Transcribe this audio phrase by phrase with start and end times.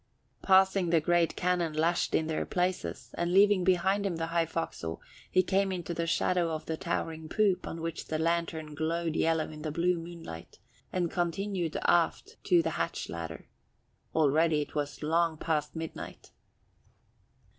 [0.41, 4.99] Passing the great cannon lashed in their places, and leaving behind him the high forecastle,
[5.29, 9.47] he came into the shadow of the towering poop on which the lantern glowed yellow
[9.51, 10.57] in the blue moonlight,
[10.91, 13.47] and continued aft to the hatch ladder.
[14.15, 16.31] Already it was long past midnight.